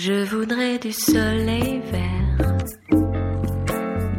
[0.00, 2.56] Je voudrais du soleil vert,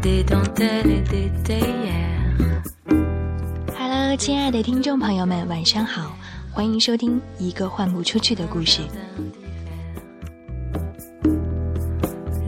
[0.02, 2.62] des dentelles et des théières.
[3.78, 6.18] Hello，亲爱的听众朋友们，晚上好，
[6.52, 8.81] 欢迎收听一个换不出去的故事。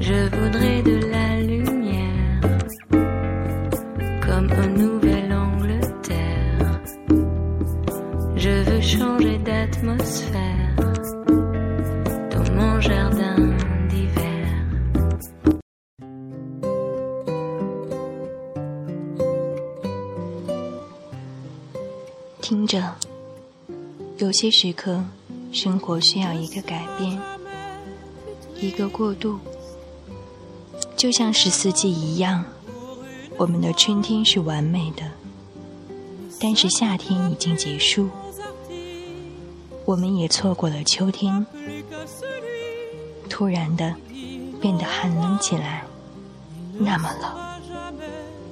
[0.02, 1.00] Je voudrais de
[22.42, 22.96] 听着，
[24.18, 25.04] 有些时刻，
[25.54, 27.22] 生活需要一个改变，
[28.60, 29.38] 一个过渡，
[30.98, 32.44] 就像十四季一样，
[33.38, 35.12] 我们的春天是完美的，
[36.40, 38.10] 但是夏天已经结束，
[39.86, 41.46] 我们也错过了秋天，
[43.30, 43.96] 突然的
[44.60, 45.84] 变得寒冷起来，
[46.80, 47.32] 那么冷，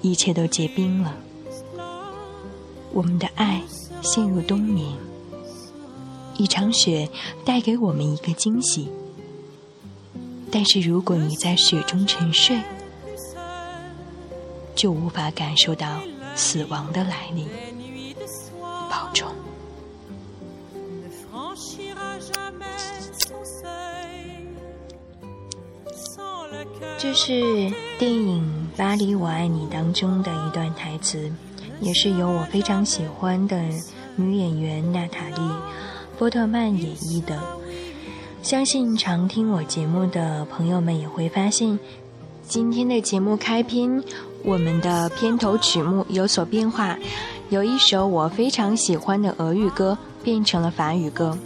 [0.01, 1.13] 一切都结冰了。
[2.91, 3.61] 我们的爱
[4.01, 4.91] 陷入冬眠，
[6.37, 7.09] 一场雪
[7.45, 8.89] 带给我们一个惊喜。
[10.51, 12.59] 但是如果你在雪中沉睡，
[14.75, 15.99] 就无法感受到
[16.35, 17.47] 死亡的来临。
[18.89, 19.27] 保重。
[26.97, 28.43] 这是电影
[28.77, 31.31] 《巴黎我爱你》当中的一段台词。
[31.81, 33.61] 也是由我非常喜欢的
[34.15, 35.35] 女演员娜塔莉·
[36.17, 37.39] 波特曼演绎的。
[38.41, 41.77] 相信常听我节目的朋友们也会发现，
[42.47, 44.03] 今天的节目开篇，
[44.43, 46.97] 我们的片头曲目有所变化，
[47.49, 51.37] 有一首我非常喜欢的俄语歌变成了法语歌。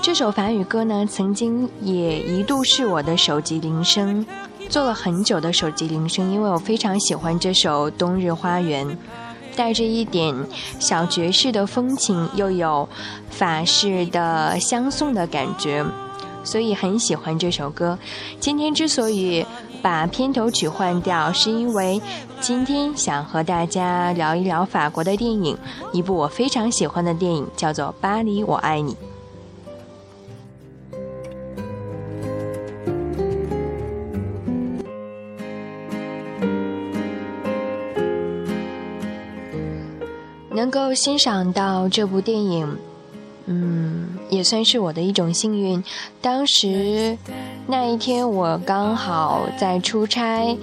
[0.00, 4.24] 这首法语歌呢，曾经也一度是我的手机铃声。
[4.68, 8.86] 做了很久的手机铃声，因为我非常喜欢这首《冬日花园》，
[9.54, 10.34] 带着一点
[10.80, 12.88] 小爵士的风情，又有
[13.30, 15.84] 法式的相送的感觉，
[16.42, 17.96] 所以很喜欢这首歌。
[18.40, 19.46] 今天之所以
[19.80, 22.00] 把片头曲换掉，是因为
[22.40, 25.56] 今天想和大家聊一聊法国的电影，
[25.92, 28.92] 一部我非常喜欢的电影，叫做《巴黎我爱你》。
[40.64, 42.78] 能够欣赏到这部电影，
[43.44, 45.84] 嗯，也算是我的一种幸运。
[46.22, 47.18] 当时
[47.66, 50.56] 那一天我刚好在出差，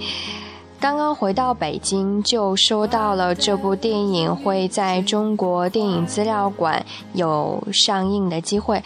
[0.80, 8.82] 刚刚回到北京，就收到了这部电影会在中国电影资料馆有上映的机会，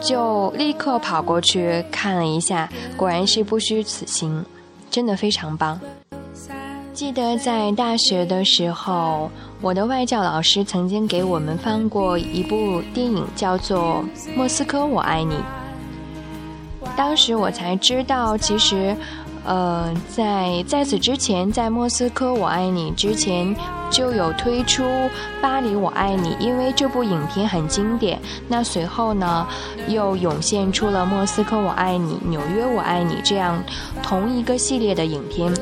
[0.00, 2.66] 就立刻跑过去看了一下，
[2.96, 4.42] 果然是不虚此行，
[4.90, 5.78] 真的非常棒。
[6.94, 9.30] 记得在大学的时候，
[9.62, 14.04] 我的外教老师曾经给我们放过一部电影，叫做
[14.36, 15.34] 《莫斯科我爱你》。
[16.94, 18.94] 当时我才知道，其实，
[19.44, 23.56] 呃，在在此之前，在《莫斯科我爱你》之前
[23.90, 24.84] 就有推出
[25.40, 28.20] 《巴黎我爱你》，因为这部影片很经典。
[28.48, 29.46] 那随后呢，
[29.88, 33.60] 又涌现出了《莫斯科我爱你》《纽约我爱你》这样
[34.02, 35.52] 同一个系列的影片。《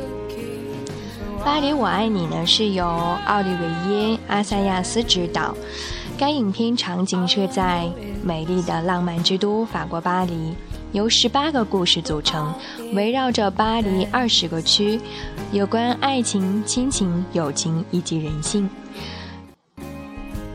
[1.44, 2.86] 巴黎我爱你》呢是由
[3.26, 5.54] 奥利维耶·阿萨亚斯执导，
[6.16, 7.86] 该影片场景设在
[8.22, 10.54] 美丽的浪漫之都法国巴黎，
[10.92, 12.54] 由十八个故事组成，
[12.94, 14.98] 围绕着巴黎二十个区，
[15.52, 18.68] 有关爱情、亲情、友情以及人性。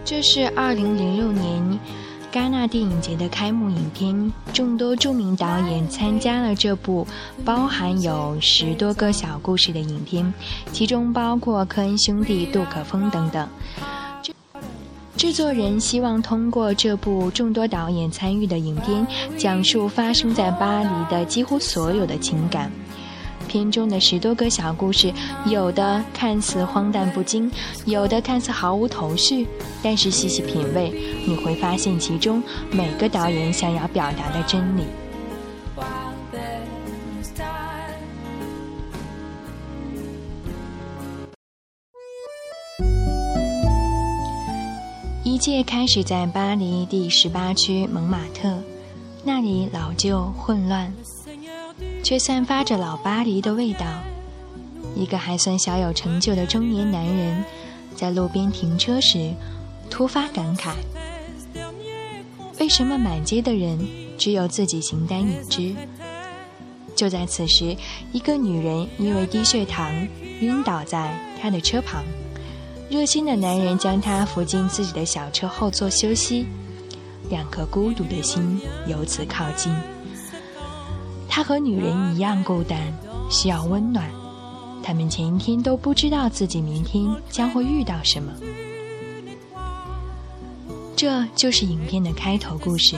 [0.04, 1.80] 这是二零零六年。
[2.32, 7.08] 戛纳电影节的开幕影片，众多著名导演参加了这部
[7.44, 10.32] 包含有十多个小故事的影片，
[10.72, 13.50] 其中包括科恩兄弟、杜可风等等。
[15.18, 22.72] 制作人希望通过这部众多导演参与的影片，讲述发生在巴黎的几乎所有的情感。
[23.50, 25.12] 片中的十多个小故事，
[25.48, 27.52] 有的看似荒诞不经，
[27.86, 29.48] 有的看似毫无头绪，
[29.82, 30.94] 但是细细品味，
[31.26, 34.84] 你会发现其中每个导演想要表达的真理。
[45.24, 48.62] 一切开始在巴黎第十八区蒙马特，
[49.24, 50.94] 那里老旧混乱。
[52.10, 53.86] 却散发着老巴黎的味道。
[54.96, 57.46] 一个还算小有成就的中年男人，
[57.96, 59.32] 在路边停车时，
[59.92, 60.72] 突发感慨：
[62.60, 63.78] 为什么满街的人
[64.18, 65.76] 只有自己形单影只。
[66.96, 67.78] 就在此时，
[68.12, 69.94] 一个女人因为低血糖
[70.40, 72.04] 晕倒在他的车旁，
[72.90, 76.48] 热心的男人将她扶进自己的小车后座休息，
[77.30, 79.72] 两颗孤独的心由此靠近。
[81.30, 82.82] 他和女人一样孤单，
[83.30, 84.10] 需要温暖。
[84.82, 88.34] 他们前一天都不知道自己明天将会遇到什么。
[90.96, 92.98] 这就是影片的开头故事。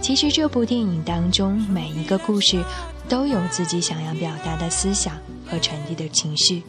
[0.00, 2.64] 其实这部电影当中每一个故事
[3.08, 5.14] 都有自己想要表达的思想
[5.46, 6.62] 和传递的情绪。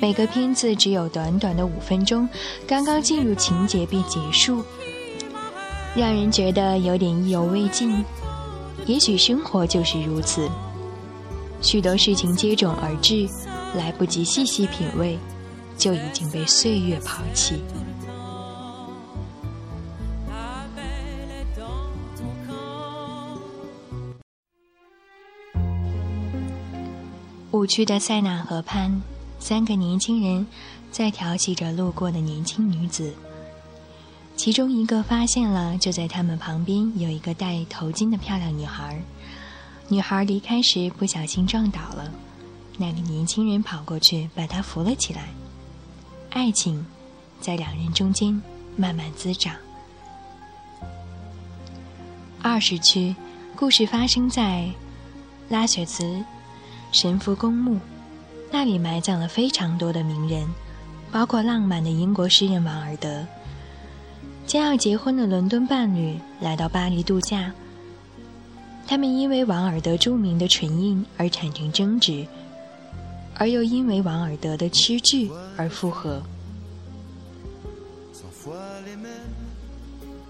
[0.00, 2.28] 每个片子只有短短的五分钟，
[2.66, 4.64] 刚刚进入情节便结束，
[5.96, 8.04] 让人觉得有点意犹未尽。
[8.86, 10.48] 也许生活就是如此，
[11.62, 13.28] 许多事情接踵而至，
[13.76, 15.18] 来不及细细品味，
[15.76, 17.62] 就已经被岁月抛弃。
[27.52, 29.02] 五区的塞纳河畔，
[29.38, 30.46] 三个年轻人
[30.90, 33.12] 在调戏着路过的年轻女子。
[34.40, 38.98] 其中一个发现了，就在他们旁边有一个戴头巾的漂亮女孩。
[39.86, 42.10] 女孩离开时不小心撞倒了，
[42.78, 45.28] 那个年轻人跑过去把她扶了起来。
[46.30, 46.86] 爱情
[47.38, 48.40] 在两人中间
[48.78, 49.54] 慢慢滋长。
[52.40, 53.14] 二十区，
[53.54, 54.70] 故事发生在
[55.50, 56.24] 拉雪兹
[56.92, 57.78] 神父公墓，
[58.50, 60.48] 那里埋葬了非常多的名人，
[61.12, 63.22] 包括浪漫的英国诗人王尔德。
[64.50, 67.54] 将要结婚的伦敦伴侣来到巴黎度假，
[68.84, 72.26] 他们因为王尔德著名的唇印而产生争执，
[73.36, 76.20] 而又因为王尔德的诗句而复合。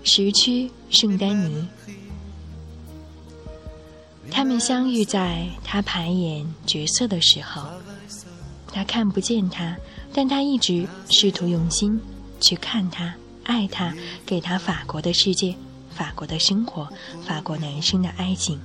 [0.02, 1.66] 时区圣丹尼，
[4.30, 7.62] 他们相遇在他排演角色的时候，
[8.70, 9.74] 他看不见他，
[10.12, 11.98] 但他一直试图用心
[12.38, 13.14] 去看他。
[13.44, 13.94] 爱他，
[14.24, 15.54] 给他法国的世界，
[15.90, 16.88] 法国的生活，
[17.26, 18.60] 法国男生的爱情。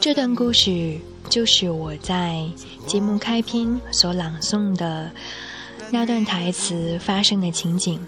[0.00, 0.98] 这段故事
[1.30, 2.46] 就是我在
[2.86, 5.10] 节目开篇所朗诵的
[5.90, 7.98] 那段台词发生的情景。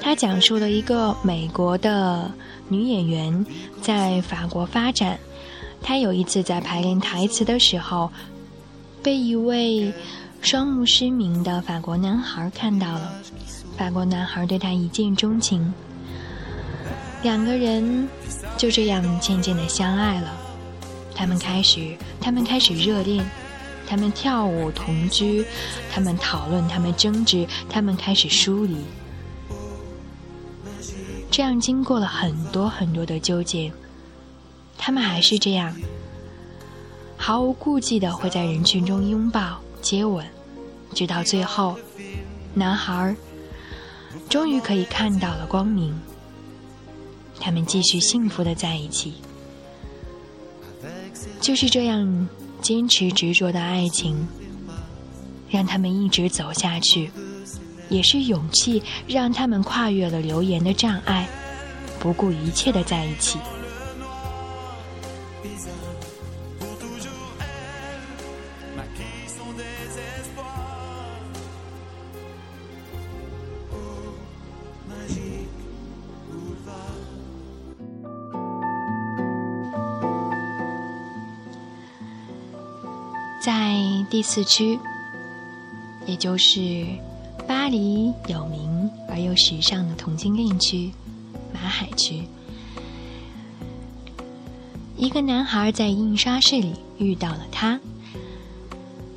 [0.00, 2.30] 它讲述了一个美国的
[2.68, 3.44] 女演员
[3.82, 5.18] 在法国发展，
[5.82, 8.10] 她有一次在排练台词的时候，
[9.02, 9.92] 被一位
[10.40, 13.12] 双目失明的法国男孩看到了。
[13.76, 15.72] 法国男孩对她一见钟情，
[17.22, 18.08] 两个人
[18.56, 20.32] 就这样渐渐的相爱了。
[21.14, 23.24] 他们开始，他们开始热恋，
[23.86, 25.44] 他们跳舞同居，
[25.92, 28.76] 他们讨论，他们争执，他们开始疏离。
[31.30, 33.70] 这样经过了很多很多的纠结，
[34.76, 35.72] 他们还是这样
[37.16, 40.22] 毫无顾忌的会在人群中拥抱、接吻，
[40.94, 41.74] 直到最后，
[42.52, 43.16] 男孩。
[44.28, 45.98] 终于可以看到了光明，
[47.40, 49.14] 他们继续幸福的在一起。
[51.40, 52.28] 就是这样
[52.60, 54.28] 坚持执着的爱情，
[55.48, 57.10] 让他们一直走下去，
[57.88, 61.26] 也是勇气让他们跨越了流言的障碍，
[61.98, 63.38] 不顾一切的在一起。
[83.40, 84.78] 在第四区，
[86.04, 86.84] 也就是
[87.46, 90.90] 巴黎有名而又时尚的同性恋区——
[91.54, 92.24] 马海区，
[94.96, 97.80] 一个男孩在印刷室里遇到了他。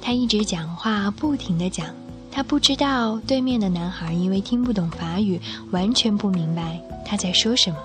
[0.01, 1.87] 他一直讲话，不停的讲。
[2.31, 5.39] 他不知道对面的男孩因为听不懂法语，
[5.71, 7.77] 完全不明白他在说什么。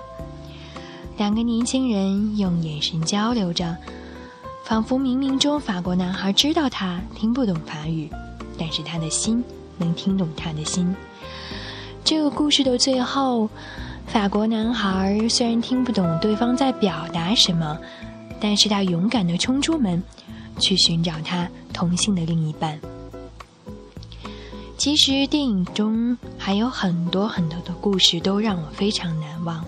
[1.17, 3.75] 两个年轻人用眼神交流着。
[4.63, 8.09] 仿佛冥冥中，法国男孩知道他听不懂法语，
[8.57, 9.41] 但是他的心
[9.77, 10.93] 能听懂他的心。
[12.03, 13.49] 这个故事的最后，
[14.05, 17.77] 法国男孩虽然听不懂对方在表达什么，
[18.41, 20.03] 但是他勇敢地冲出门，
[20.59, 22.79] 去寻找他同性的另一半。
[24.79, 29.63] 其实电影中还有很多很多的故事都让我非常难忘，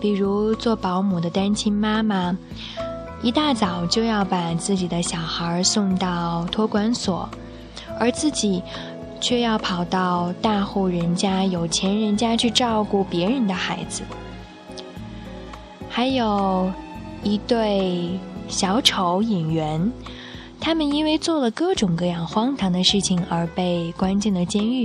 [0.00, 2.36] 比如做保姆的单亲妈妈。
[3.22, 7.28] 一大早就要把自己的小孩送到托管所，
[7.98, 8.62] 而自己
[9.20, 14.04] 却要跑到大户人家、有钱人家去照顾别人的孩子。
[15.88, 16.70] 还有
[17.24, 18.10] 一对
[18.48, 19.90] 小丑演员，
[20.66, 24.84] 他们因为做了各种各样荒唐的事情而被关进了监狱。